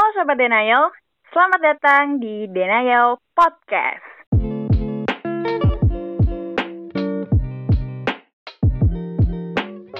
Halo 0.00 0.16
Sobat 0.16 0.40
Denial, 0.40 0.88
selamat 1.28 1.60
datang 1.60 2.24
di 2.24 2.48
Denial 2.48 3.20
Podcast. 3.36 4.00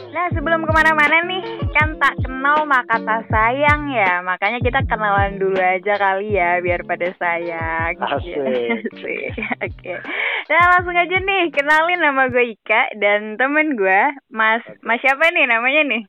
Nah 0.08 0.26
sebelum 0.32 0.64
ke 0.64 0.72
mana-mana 0.72 1.20
nih, 1.28 1.44
kan 1.76 2.00
tak 2.00 2.16
kenal 2.24 2.64
maka 2.64 2.96
tak 2.96 3.28
sayang 3.28 3.92
ya 3.92 4.24
Makanya 4.24 4.64
kita 4.64 4.80
kenalan 4.88 5.36
dulu 5.36 5.60
aja 5.60 5.92
kali 6.00 6.32
ya, 6.32 6.64
biar 6.64 6.80
pada 6.88 7.12
sayang 7.20 8.00
Asik. 8.00 8.40
Asik. 8.96 9.36
Oke 9.60 10.00
Nah 10.48 10.80
langsung 10.80 10.96
aja 10.96 11.16
nih, 11.20 11.52
kenalin 11.52 12.00
nama 12.00 12.32
gue 12.32 12.56
Ika 12.56 12.96
Dan 12.96 13.36
temen 13.36 13.76
gue, 13.76 14.16
Mas, 14.32 14.64
Mas 14.80 15.04
siapa 15.04 15.28
nih 15.28 15.44
namanya 15.44 15.84
nih? 15.92 16.02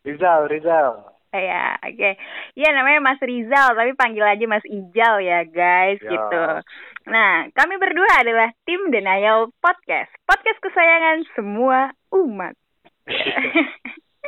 Rizal, 0.00 0.48
Rizal. 0.48 1.13
Ya, 1.50 1.74
oke. 1.82 2.10
Iya 2.54 2.68
namanya 2.70 3.02
Mas 3.02 3.18
Rizal, 3.18 3.74
tapi 3.74 3.90
panggil 3.98 4.22
aja 4.22 4.44
Mas 4.46 4.62
Ijal 4.62 5.18
ya 5.18 5.42
guys, 5.42 5.98
Ya. 5.98 6.10
gitu. 6.14 6.42
Nah, 7.10 7.50
kami 7.52 7.74
berdua 7.76 8.22
adalah 8.22 8.54
tim 8.62 8.88
Denial 8.88 9.50
Podcast, 9.58 10.14
podcast 10.24 10.58
kesayangan 10.62 11.26
semua 11.34 11.90
umat. 12.14 12.54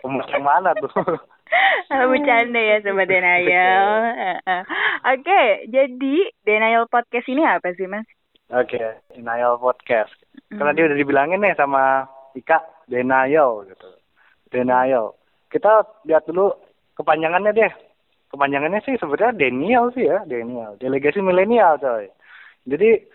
Umat 0.05 0.29
yang 0.29 0.45
mana 0.45 0.77
tuh? 0.77 0.93
Bercanda 2.11 2.61
ya 2.61 2.77
Sobat 2.85 3.09
Denial. 3.09 3.91
Oke, 5.15 5.43
jadi 5.71 6.15
Denial 6.45 6.85
Podcast 6.91 7.27
ini 7.33 7.43
apa 7.47 7.73
sih 7.75 7.89
Mas? 7.89 8.05
Oke, 8.53 8.77
Denial 9.15 9.57
Podcast. 9.57 10.13
Karena 10.53 10.77
dia 10.77 10.85
udah 10.91 10.99
dibilangin 10.99 11.41
nih 11.41 11.57
sama 11.57 12.07
Ika, 12.37 12.61
Denial 12.87 13.65
gitu. 13.67 13.89
Denial. 14.53 15.17
Kita 15.49 15.87
lihat 16.05 16.29
dulu 16.29 16.53
kepanjangannya 16.97 17.53
deh. 17.53 17.73
Kepanjangannya 18.27 18.81
sih 18.83 18.99
sebenarnya 18.99 19.39
Denial 19.39 19.95
sih 19.95 20.09
ya, 20.09 20.25
Denial. 20.27 20.75
Delegasi 20.77 21.23
milenial 21.23 21.79
coy. 21.79 22.11
Jadi 22.67 23.07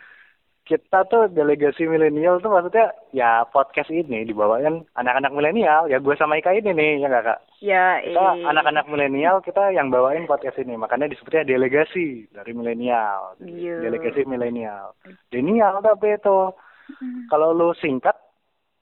kita 0.61 1.03
tuh 1.03 1.25
delegasi 1.27 1.83
milenial 1.83 2.39
tuh 2.39 2.47
maksudnya 2.47 2.93
ya 3.11 3.43
podcast 3.49 3.89
ini 3.89 4.23
dibawain 4.23 4.85
anak-anak 4.93 5.33
milenial 5.33 5.89
ya 5.89 5.97
gue 5.97 6.15
sama 6.15 6.37
Ika 6.37 6.53
ini 6.53 6.71
nih 6.71 7.01
ya 7.01 7.09
nggak 7.09 7.25
kak 7.25 7.39
Ya, 7.59 7.85
kita 7.99 8.21
eh. 8.37 8.45
anak-anak 8.45 8.85
milenial 8.87 9.41
kita 9.41 9.73
yang 9.73 9.89
bawain 9.89 10.29
podcast 10.29 10.61
ini 10.61 10.77
makanya 10.77 11.09
disebutnya 11.09 11.43
delegasi 11.43 12.29
dari 12.29 12.53
milenial 12.53 13.35
Iya. 13.41 13.83
delegasi 13.83 14.21
milenial 14.23 14.93
denial 15.27 15.81
tapi 15.81 16.13
itu 16.15 16.53
Hmm. 16.91 17.23
kalau 17.27 17.51
lu 17.51 17.71
singkat 17.75 18.13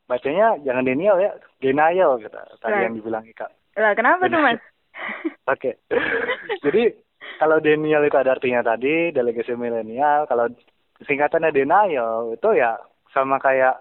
bacanya 0.05 0.57
jangan 0.65 0.81
denial 0.83 1.15
ya 1.15 1.31
denial 1.57 2.17
gitu 2.17 2.37
tadi 2.59 2.75
Lah. 2.75 2.83
yang 2.85 2.95
dibilang 2.97 3.23
Ika 3.23 3.47
Lah, 3.79 3.95
kenapa 3.95 4.27
tuh 4.27 4.41
Mas? 4.41 4.59
Oke. 5.47 5.71
Jadi 6.65 6.83
kalau 7.39 7.59
denial 7.63 8.03
itu 8.03 8.17
ada 8.19 8.35
artinya 8.35 8.61
tadi 8.63 9.11
delegasi 9.15 9.55
milenial 9.55 10.27
kalau 10.27 10.51
singkatannya 11.03 11.55
denial 11.55 12.35
itu 12.35 12.49
ya 12.55 12.75
sama 13.15 13.39
kayak 13.39 13.79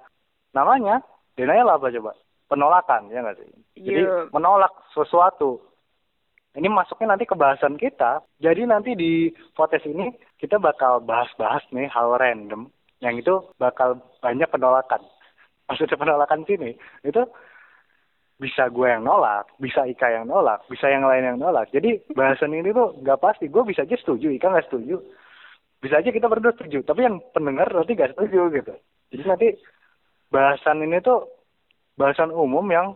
namanya 0.55 1.03
denial 1.35 1.69
apa 1.71 1.91
coba? 1.91 2.13
Penolakan 2.49 3.13
ya 3.13 3.21
nggak 3.21 3.37
sih? 3.39 3.49
Jadi 3.79 4.03
Iya. 4.05 4.33
menolak 4.33 4.73
sesuatu. 4.97 5.61
Ini 6.57 6.67
masuknya 6.67 7.15
nanti 7.15 7.29
ke 7.29 7.37
bahasan 7.39 7.79
kita. 7.79 8.25
Jadi 8.41 8.67
nanti 8.67 8.97
di 8.99 9.31
podcast 9.55 9.87
ini 9.87 10.11
kita 10.41 10.59
bakal 10.59 10.99
bahas-bahas 11.05 11.63
nih 11.71 11.87
hal 11.93 12.17
random 12.19 12.73
yang 12.99 13.15
itu 13.15 13.47
bakal 13.63 14.01
banyak 14.19 14.49
penolakan. 14.51 15.05
Maksudnya 15.69 16.01
penolakan 16.01 16.43
sini 16.49 16.75
itu 17.05 17.23
bisa 18.39 18.71
gue 18.71 18.87
yang 18.87 19.03
nolak, 19.03 19.51
bisa 19.59 19.83
Ika 19.83 20.15
yang 20.15 20.31
nolak, 20.31 20.63
bisa 20.71 20.87
yang 20.87 21.03
lain 21.03 21.27
yang 21.35 21.39
nolak. 21.43 21.67
Jadi 21.75 22.07
bahasan 22.15 22.55
ini 22.55 22.71
tuh 22.71 22.95
nggak 23.03 23.19
pasti. 23.19 23.51
Gue 23.51 23.67
bisa 23.67 23.83
aja 23.83 23.99
setuju, 23.99 24.31
Ika 24.31 24.47
nggak 24.55 24.71
setuju. 24.71 25.03
Bisa 25.83 25.99
aja 25.99 26.11
kita 26.11 26.31
berdua 26.31 26.55
setuju, 26.55 26.87
tapi 26.87 27.07
yang 27.07 27.19
pendengar 27.35 27.67
nanti 27.71 27.99
nggak 27.99 28.15
setuju 28.15 28.51
gitu. 28.55 28.75
Jadi 29.15 29.23
nanti 29.27 29.49
bahasan 30.31 30.87
ini 30.87 31.03
tuh 31.03 31.27
bahasan 31.99 32.31
umum 32.31 32.63
yang 32.71 32.95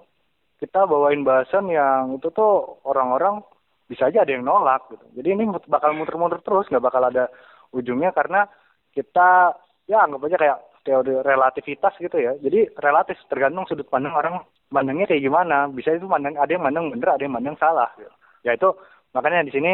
kita 0.62 0.86
bawain 0.86 1.26
bahasan 1.26 1.66
yang 1.66 2.22
itu 2.22 2.30
tuh 2.30 2.78
orang-orang 2.86 3.42
bisa 3.90 4.06
aja 4.06 4.22
ada 4.22 4.30
yang 4.30 4.46
nolak 4.46 4.86
gitu. 4.94 5.06
Jadi 5.18 5.28
ini 5.34 5.42
bakal 5.66 5.90
muter-muter 5.98 6.38
terus, 6.38 6.70
nggak 6.70 6.86
bakal 6.86 7.02
ada 7.02 7.26
ujungnya 7.74 8.14
karena 8.14 8.46
kita 8.94 9.58
ya 9.90 10.06
anggap 10.06 10.22
aja 10.22 10.38
kayak 10.38 10.58
teori 10.86 11.18
relativitas 11.22 11.94
gitu 11.98 12.14
ya. 12.14 12.38
Jadi 12.38 12.70
relatif 12.78 13.18
tergantung 13.26 13.66
sudut 13.66 13.90
pandang 13.90 14.14
orang 14.14 14.42
mandangnya 14.72 15.06
kayak 15.06 15.22
gimana. 15.22 15.68
Bisa 15.70 15.94
itu 15.94 16.08
mandang 16.08 16.34
ada 16.40 16.50
yang 16.50 16.64
mandang 16.64 16.88
bener, 16.90 17.08
ada 17.14 17.22
yang 17.22 17.34
mandang 17.36 17.56
salah. 17.60 17.92
Gitu. 17.94 18.12
Ya 18.42 18.56
itu 18.56 18.68
makanya 19.12 19.46
di 19.46 19.52
sini 19.52 19.72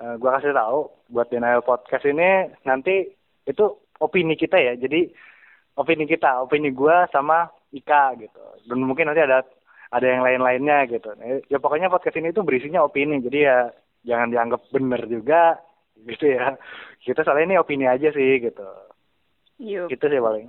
eh, 0.00 0.14
gua 0.16 0.40
kasih 0.40 0.56
tahu 0.56 0.90
buat 1.12 1.28
denial 1.28 1.62
podcast 1.62 2.08
ini 2.08 2.50
nanti 2.64 3.12
itu 3.44 3.64
opini 4.00 4.34
kita 4.34 4.56
ya. 4.56 4.74
Jadi 4.80 5.12
opini 5.76 6.08
kita, 6.08 6.42
opini 6.42 6.72
gua 6.72 7.06
sama 7.12 7.46
Ika 7.72 8.16
gitu. 8.18 8.42
Dan 8.66 8.82
mungkin 8.84 9.12
nanti 9.12 9.22
ada 9.22 9.44
ada 9.92 10.06
yang 10.08 10.24
lain-lainnya 10.24 10.88
gitu. 10.88 11.12
Ya 11.52 11.60
pokoknya 11.60 11.92
podcast 11.92 12.16
ini 12.16 12.32
tuh 12.32 12.44
berisinya 12.48 12.80
opini. 12.84 13.20
Jadi 13.20 13.38
ya 13.44 13.68
jangan 14.08 14.32
dianggap 14.32 14.60
bener 14.72 15.04
juga 15.06 15.60
gitu 16.08 16.32
ya. 16.32 16.56
Kita 17.04 17.22
soalnya 17.22 17.54
ini 17.54 17.56
opini 17.60 17.84
aja 17.84 18.08
sih 18.08 18.40
gitu. 18.40 18.66
Yuk. 19.62 19.92
Gitu 19.92 20.04
sih 20.08 20.20
paling. 20.20 20.48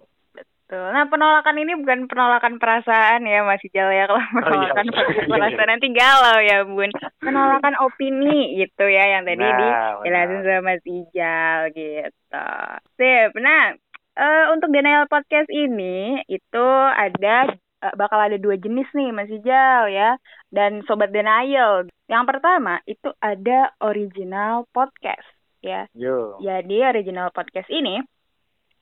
Betul. 0.73 0.89
Nah, 0.89 1.05
penolakan 1.05 1.55
ini 1.61 1.77
bukan 1.77 2.09
penolakan 2.09 2.57
perasaan 2.57 3.29
ya, 3.29 3.45
Mas 3.45 3.61
Ijal 3.61 3.93
ya. 3.93 4.09
Kalau 4.09 4.25
penolakan 4.41 4.85
iya. 4.89 5.29
perasaan 5.29 5.69
nanti 5.69 5.87
galau 5.93 6.37
ya, 6.41 6.57
Bun. 6.65 6.89
Penolakan 7.21 7.77
opini 7.77 8.57
gitu 8.57 8.89
ya, 8.89 9.05
yang 9.05 9.21
tadi 9.21 9.37
Nah, 9.37 10.01
dijelasin 10.01 10.41
sama 10.41 10.61
Mas 10.65 10.81
Ijal 10.81 11.57
gitu. 11.77 12.49
Sip. 12.97 13.31
Nah, 13.37 13.77
eh, 14.17 14.45
untuk 14.49 14.73
Denial 14.73 15.05
Podcast 15.05 15.53
ini, 15.53 16.25
itu 16.25 16.67
ada 16.89 17.53
eh, 17.53 17.93
bakal 17.93 18.17
ada 18.17 18.41
dua 18.41 18.57
jenis 18.57 18.89
nih, 18.97 19.13
Mas 19.13 19.29
Ijal 19.29 19.93
ya. 19.93 20.17
Dan 20.49 20.81
Sobat 20.89 21.13
Denial. 21.13 21.85
Yang 22.09 22.23
pertama, 22.33 22.81
itu 22.89 23.13
ada 23.21 23.77
original 23.77 24.65
podcast 24.73 25.29
ya. 25.61 25.85
Yo. 25.93 26.41
Jadi 26.41 26.81
original 26.81 27.29
podcast 27.29 27.69
ini 27.69 28.01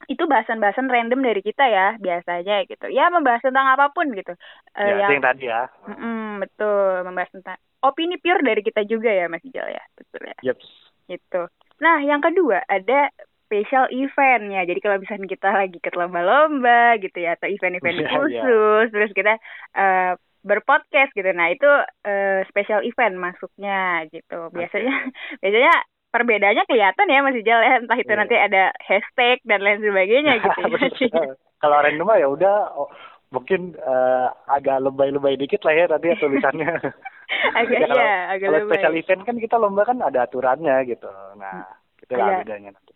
itu 0.07 0.23
bahasan-bahasan 0.25 0.87
random 0.89 1.21
dari 1.21 1.41
kita 1.43 1.65
ya 1.67 1.87
biasanya 2.01 2.65
gitu. 2.65 2.87
Ya 2.89 3.09
membahas 3.13 3.41
tentang 3.43 3.67
apa 3.69 3.93
pun 3.93 4.09
gitu. 4.15 4.33
Eh, 4.77 4.85
ya, 4.85 4.89
itu 4.89 5.01
yang 5.01 5.11
yang 5.19 5.25
tadi 5.25 5.45
ya. 5.45 5.61
Mm-mm, 5.89 6.41
betul 6.41 7.05
membahas 7.05 7.31
tentang 7.33 7.57
opini 7.81 8.17
pure 8.21 8.41
dari 8.45 8.61
kita 8.61 8.85
juga 8.85 9.09
ya 9.09 9.25
Mas 9.27 9.45
Ijal 9.45 9.67
ya. 9.69 9.83
Betul 9.97 10.21
ya. 10.31 10.37
Yeps. 10.41 10.67
Gitu. 11.09 11.41
Nah, 11.81 11.97
yang 12.05 12.21
kedua 12.21 12.61
ada 12.69 13.09
special 13.51 13.91
event 13.91 14.47
ya. 14.47 14.61
Jadi 14.63 14.79
kalau 14.79 14.97
misalnya 15.01 15.27
kita 15.27 15.49
lagi 15.51 15.75
ikut 15.75 15.95
lomba-lomba 15.99 16.95
gitu 17.03 17.17
ya 17.19 17.35
atau 17.35 17.51
event-event 17.51 17.97
Iya, 17.99 18.07
iya. 18.07 18.11
khusus 18.15 18.85
terus 18.95 19.11
kita 19.11 19.33
eh, 19.75 20.13
berpodcast 20.41 21.11
gitu. 21.13 21.29
Nah, 21.35 21.51
itu 21.51 21.69
eh, 22.07 22.47
special 22.47 22.81
event 22.87 23.19
masuknya 23.19 24.07
gitu. 24.09 24.49
Biasanya 24.55 24.95
biasanya 25.43 25.73
perbedaannya 26.11 26.67
kelihatan 26.67 27.07
ya 27.07 27.19
Mas 27.23 27.39
Ijal 27.39 27.59
ya. 27.59 27.73
Entah 27.79 27.97
itu 27.97 28.11
Iya. 28.11 28.19
nanti 28.19 28.35
ada 28.35 28.63
hashtag 28.83 29.39
dan 29.43 29.59
lain 29.63 29.79
sebagainya 29.79 30.33
gitu 30.37 30.59
ya. 30.59 30.69
Kalau 31.61 31.77
random 31.79 32.09
ya 32.17 32.27
udah 32.27 32.55
oh, 32.75 32.89
mungkin 33.31 33.73
eh, 33.73 34.27
agak 34.47 34.83
lebay-lebay 34.83 35.39
dikit 35.39 35.63
lah 35.63 35.73
ya 35.73 35.85
tadi 35.87 36.11
ya 36.11 36.15
tulisannya. 36.19 36.71
agak 37.59 37.79
Ya, 37.79 37.87
kalau- 37.87 37.95
iya, 38.03 38.13
agak 38.29 38.47
Kalau 38.51 38.59
lebay. 38.59 38.69
special 38.75 38.95
event 38.99 39.21
kan 39.23 39.35
kita 39.39 39.55
lomba 39.55 39.81
kan 39.87 39.97
ada 40.03 40.19
aturannya 40.27 40.75
gitu. 40.83 41.07
Nah, 41.39 41.63
itu 41.97 42.13
lah 42.13 42.43
bedanya 42.43 42.75
nanti. 42.75 42.90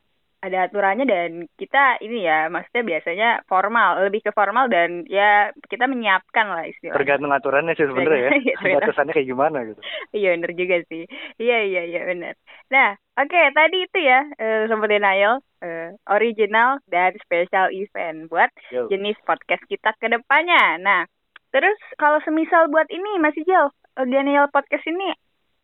Ada 0.45 0.69
aturannya 0.69 1.09
dan 1.09 1.29
kita 1.57 1.97
ini 2.05 2.21
ya 2.21 2.45
maksudnya 2.53 2.83
biasanya 2.85 3.29
formal 3.49 4.05
lebih 4.05 4.21
ke 4.21 4.31
formal 4.31 4.69
dan 4.69 5.01
ya 5.09 5.49
kita 5.65 5.89
menyiapkan 5.89 6.45
lah 6.45 6.69
istilahnya 6.69 7.01
Tergantung 7.01 7.33
aturannya 7.33 7.73
sih 7.73 7.89
sebenarnya 7.89 8.29
ya. 8.29 8.31
tergantung. 8.61 8.77
Batasannya 8.85 9.13
kayak 9.17 9.29
gimana 9.33 9.57
gitu. 9.65 9.81
iya 10.13 10.29
bener 10.37 10.51
juga 10.53 10.77
sih 10.85 11.03
iya 11.41 11.57
iya 11.65 11.81
iya 11.89 12.01
bener 12.05 12.33
nah 12.69 12.93
oke 13.17 13.41
tadi 13.57 13.77
itu 13.89 13.97
ya 14.05 14.19
eh, 14.37 14.69
sobat 14.69 14.89
denial 14.93 15.41
eh, 15.65 15.97
original 16.05 16.77
dan 16.85 17.17
special 17.25 17.73
event 17.73 18.29
buat 18.29 18.53
Yo. 18.69 18.85
jenis 18.93 19.17
podcast 19.25 19.65
kita 19.65 19.97
ke 19.97 20.07
depannya 20.13 20.77
nah 20.77 21.01
terus 21.49 21.77
kalau 21.97 22.21
semisal 22.21 22.69
buat 22.69 22.85
ini 22.93 23.17
Mas 23.17 23.33
Ijal 23.33 23.73
eh, 23.97 24.05
Daniel 24.05 24.45
podcast 24.53 24.85
ini 24.85 25.09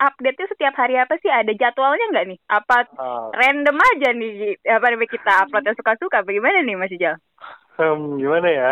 update-nya 0.01 0.47
setiap 0.49 0.73
hari 0.73 0.97
apa 0.97 1.13
sih? 1.21 1.29
Ada 1.29 1.53
jadwalnya 1.53 2.05
nggak 2.09 2.27
nih? 2.33 2.39
Apa 2.49 2.77
Ah, 2.97 3.29
random 3.31 3.77
aja 3.77 4.09
nih 4.17 4.57
apa 4.65 4.85
namanya 4.89 5.13
kita 5.13 5.31
upload 5.45 5.65
yang 5.69 5.77
suka-suka? 5.77 6.25
Bagaimana 6.25 6.65
nih 6.65 6.75
Mas 6.75 6.91
Ijal? 6.91 7.15
Hmm, 7.77 8.17
gimana 8.17 8.49
ya? 8.49 8.71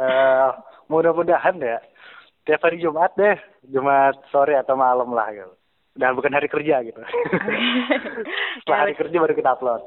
Eh, 0.00 0.48
mudah-mudahan 0.88 1.60
ya. 1.60 1.78
Tiap 2.48 2.64
hari 2.64 2.80
Jumat 2.80 3.12
deh, 3.14 3.36
Jumat 3.68 4.16
sore 4.32 4.56
atau 4.56 4.74
malam 4.74 5.12
lah 5.12 5.28
gitu. 5.30 5.52
Dan 5.94 6.16
bukan 6.16 6.32
hari 6.32 6.48
kerja 6.48 6.80
gitu. 6.80 6.98
Setelah 8.64 8.80
hari 8.88 8.96
kerja 8.96 9.16
baru 9.20 9.34
kita 9.36 9.52
upload. 9.58 9.82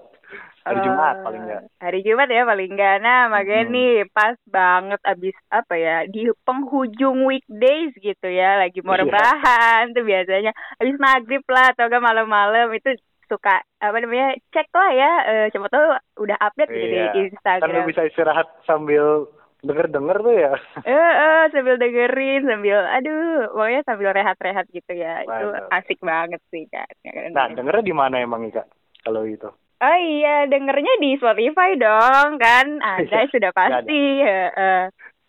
Hari 0.64 0.80
Oh, 0.80 0.86
Jumat 0.86 1.16
paling 1.22 1.42
enggak. 1.44 1.62
Hari 1.78 2.00
Jumat 2.02 2.28
ya 2.28 2.42
paling 2.44 2.70
enggak. 2.72 2.96
Nah, 3.00 3.22
makanya 3.28 3.64
Hmm. 3.64 3.74
nih 3.74 3.92
pas 4.10 4.38
banget 4.46 5.02
abis 5.04 5.36
apa 5.50 5.74
ya 5.76 5.96
di 6.06 6.22
penghujung 6.42 7.24
weekdays 7.24 7.92
gitu 7.96 8.28
ya, 8.28 8.58
lagi 8.58 8.80
mau 8.80 8.94
Iya. 8.94 9.04
rebahan 9.04 9.92
tuh 9.92 10.02
biasanya 10.02 10.52
abis 10.78 10.96
maghrib 10.98 11.44
lah 11.46 11.72
atau 11.72 11.86
enggak 11.86 12.02
malam-malam 12.02 12.68
itu 12.72 12.96
suka 13.26 13.56
apa 13.78 13.98
namanya 13.98 14.36
cek 14.50 14.68
lah 14.70 14.92
ya, 14.92 15.12
eh, 15.26 15.46
siapa 15.50 15.68
tahu 15.68 15.86
udah 16.20 16.38
update 16.38 16.70
gitu 16.70 16.86
Iya. 16.88 16.92
di 16.92 17.00
Kan 17.00 17.12
lu 17.12 17.28
Instagram. 17.30 17.84
bisa 17.86 18.02
istirahat 18.04 18.48
sambil 18.64 19.28
denger-denger 19.60 20.18
tuh 20.22 20.36
ya. 20.38 20.52
Eh, 20.86 20.92
eh, 20.92 21.44
sambil 21.50 21.76
dengerin, 21.76 22.44
sambil 22.44 22.84
aduh, 22.84 23.48
pokoknya 23.50 23.82
sambil 23.84 24.12
rehat-rehat 24.12 24.68
gitu 24.70 24.92
ya. 24.92 25.24
Itu 25.24 25.32
Mantap. 25.50 25.72
asik 25.72 26.00
banget 26.00 26.42
sih 26.48 26.68
kan. 26.68 26.88
Nah, 27.32 27.48
dengernya 27.50 27.82
di 27.82 27.96
mana 27.96 28.20
emang 28.20 28.44
Ika? 28.44 28.68
Kalau 29.02 29.24
itu. 29.24 29.48
Oh 29.84 29.98
iya, 30.00 30.48
dengernya 30.48 30.94
di 30.98 31.20
Spotify 31.20 31.76
dong 31.76 32.40
kan. 32.40 32.80
Ada 32.80 33.04
Iya, 33.04 33.28
sudah 33.28 33.52
pasti. 33.52 34.00
Heeh. 34.24 34.82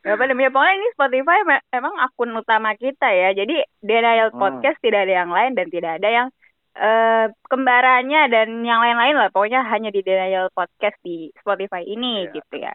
Apa 0.05 0.23
namanya? 0.29 0.53
Pokoknya 0.53 0.75
ini 0.79 0.89
Spotify 0.95 1.39
emang 1.73 1.95
akun 1.99 2.31
utama 2.31 2.77
kita 2.77 3.11
ya. 3.11 3.35
Jadi 3.35 3.67
Denial 3.83 4.31
Hmm. 4.31 4.39
Podcast 4.39 4.79
tidak 4.79 5.11
ada 5.11 5.15
yang 5.25 5.33
lain 5.33 5.59
dan 5.59 5.67
tidak 5.69 5.99
ada 5.99 6.09
yang 6.09 6.29
eh 6.75 7.27
kembarannya 7.47 8.23
dan 8.29 8.63
yang 8.63 8.79
lain-lain 8.79 9.17
lah. 9.17 9.31
Pokoknya 9.35 9.67
hanya 9.67 9.91
di 9.91 10.03
Denial 10.03 10.51
Podcast 10.51 10.99
di 11.03 11.35
Spotify 11.35 11.83
ini 11.83 12.27
Iya. 12.27 12.35
gitu 12.37 12.55
ya. 12.63 12.73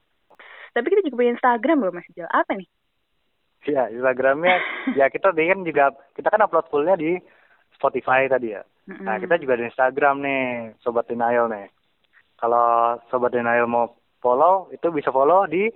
Tapi 0.70 0.86
kita 0.86 1.02
juga 1.08 1.16
punya 1.16 1.31
Instagram 1.36 1.78
loh 1.80 1.94
Mas 1.96 2.08
Jel. 2.12 2.28
Apa 2.28 2.60
nih? 2.60 2.68
Iya, 3.62 3.92
Instagramnya 3.92 4.56
ya 5.00 5.06
kita 5.08 5.31
kan 5.31 5.60
juga 5.64 5.92
kita 6.16 6.28
kan 6.28 6.44
upload 6.44 6.68
fullnya 6.68 6.96
di 6.96 7.20
Spotify 7.76 8.28
tadi 8.28 8.52
ya. 8.52 8.64
Nah, 8.90 9.16
Mm-mm. 9.16 9.22
kita 9.22 9.36
juga 9.38 9.54
di 9.54 9.70
Instagram 9.70 10.16
nih, 10.26 10.74
Sobat 10.82 11.06
Denial 11.06 11.46
nih. 11.46 11.70
Kalau 12.42 12.98
Sobat 13.14 13.30
Denial 13.30 13.70
mau 13.70 13.94
follow, 14.18 14.74
itu 14.74 14.90
bisa 14.90 15.14
follow 15.14 15.46
di 15.46 15.70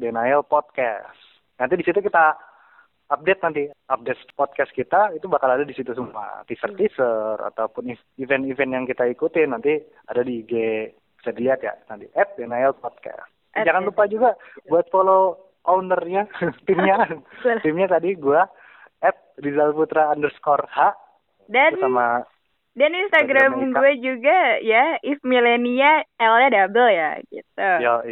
@denialpodcast. 0.00 1.20
Nanti 1.60 1.74
di 1.76 1.84
situ 1.84 2.00
kita 2.00 2.32
update 3.12 3.40
nanti, 3.44 3.62
update 3.92 4.32
podcast 4.32 4.72
kita 4.72 5.12
itu 5.12 5.28
bakal 5.28 5.52
ada 5.52 5.68
di 5.68 5.76
situ 5.76 5.92
semua. 5.92 6.48
Teaser-teaser 6.48 7.44
ataupun 7.52 7.92
event-event 8.16 8.72
yang 8.72 8.84
kita 8.88 9.04
ikutin 9.04 9.52
nanti 9.52 9.76
ada 10.08 10.24
di 10.24 10.40
IG. 10.40 10.52
Bisa 11.20 11.36
dilihat 11.36 11.60
ya 11.60 11.76
nanti 11.92 12.08
@denialpodcast. 12.40 13.52
At 13.52 13.68
Jangan 13.68 13.84
lupa 13.84 14.08
juga 14.08 14.32
buat 14.68 14.88
follow 14.88 15.52
ownernya, 15.68 16.24
timnya. 16.66 17.04
Timnya 17.60 17.92
tadi 17.92 18.16
gua 18.16 18.48
@rizalputra 19.36 20.16
underscore 20.16 20.64
H 20.72 20.96
Dan 21.52 21.76
Terus 21.76 21.84
sama 21.84 22.24
dan 22.76 22.92
Instagram 22.92 23.50
Instagram 23.56 23.72
gue 23.72 23.92
juga 24.04 24.38
ya 24.60 25.00
if 25.00 25.16
milenia 25.24 26.04
L-nya 26.20 26.48
double 26.52 26.92
ya 26.92 27.10
gitu. 27.32 27.68
Ya, 27.80 28.04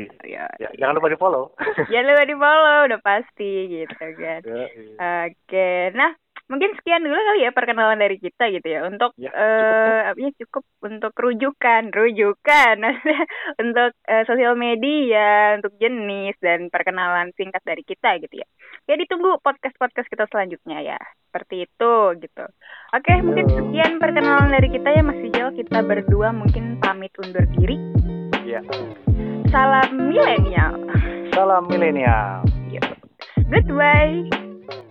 Ya, 0.57 0.69
jangan 0.81 0.97
lupa 0.97 1.13
di 1.13 1.21
follow. 1.21 1.53
Jangan 1.93 2.09
lupa 2.09 2.25
di 2.25 2.37
follow 2.41 2.79
udah 2.89 3.01
pasti 3.05 3.53
gitu 3.69 4.05
kan. 4.17 4.41
Oke, 5.29 5.93
nah 5.93 6.17
mungkin 6.45 6.77
sekian 6.77 7.01
dulu 7.01 7.17
kali 7.17 7.49
ya 7.49 7.51
perkenalan 7.57 7.97
dari 7.97 8.21
kita 8.21 8.53
gitu 8.53 8.69
ya 8.69 8.85
untuk 8.85 9.17
Ya, 9.17 9.31
eh 9.31 10.01
apa 10.11 10.19
ya 10.19 10.31
cukup 10.45 10.67
untuk 10.85 11.15
rujukan, 11.17 11.95
rujukan 11.95 12.77
untuk 13.63 13.91
eh, 14.05 14.25
sosial 14.27 14.59
media, 14.59 15.57
untuk 15.57 15.73
jenis 15.79 16.35
dan 16.43 16.69
perkenalan 16.69 17.31
singkat 17.39 17.63
dari 17.65 17.87
kita 17.87 18.19
gitu 18.21 18.43
ya. 18.43 18.47
Ya 18.91 18.99
ditunggu 18.99 19.41
podcast-podcast 19.41 20.11
kita 20.11 20.29
selanjutnya 20.29 20.83
ya. 20.83 20.99
Seperti 21.31 21.65
itu 21.65 21.95
gitu. 22.21 22.45
Oke, 22.93 23.15
mungkin 23.23 23.47
sekian 23.49 24.03
perkenalan 24.03 24.53
dari 24.53 24.69
kita 24.71 24.89
ya 24.93 25.03
Mas 25.07 25.19
Sijal. 25.23 25.55
Kita 25.57 25.81
berdua 25.81 26.35
mungkin 26.35 26.77
pamit 26.83 27.15
undur 27.23 27.47
diri. 27.57 27.79
Ya. 28.45 28.61
Salam 29.49 30.11
milenial. 30.11 30.75
Salam 31.33 31.65
milenial. 31.71 32.45
Goodbye. 33.49 34.44